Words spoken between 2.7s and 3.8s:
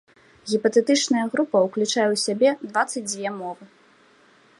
дваццаць дзве мовы.